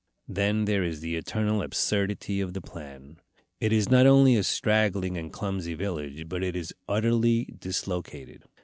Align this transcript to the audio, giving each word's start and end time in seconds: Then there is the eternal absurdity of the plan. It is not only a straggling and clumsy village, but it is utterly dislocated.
Then 0.27 0.65
there 0.65 0.81
is 0.83 1.01
the 1.01 1.15
eternal 1.15 1.61
absurdity 1.61 2.41
of 2.41 2.53
the 2.53 2.59
plan. 2.61 3.17
It 3.59 3.71
is 3.71 3.87
not 3.87 4.07
only 4.07 4.35
a 4.35 4.41
straggling 4.41 5.15
and 5.15 5.31
clumsy 5.31 5.75
village, 5.75 6.27
but 6.27 6.43
it 6.43 6.55
is 6.55 6.73
utterly 6.89 7.45
dislocated. 7.59 8.45